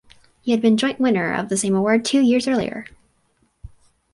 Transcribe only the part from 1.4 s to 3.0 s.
the same award two years earlier.